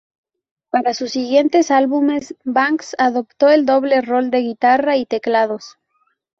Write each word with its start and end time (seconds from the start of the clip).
Para 0.71 0.95
sus 0.95 1.11
siguientes 1.11 1.69
álbumes, 1.69 2.35
Banks 2.43 2.95
adoptó 2.97 3.49
el 3.49 3.67
doble 3.67 4.01
rol 4.01 4.31
de 4.31 4.39
guitarra 4.39 4.97
y 4.97 5.05
teclados. 5.05 5.77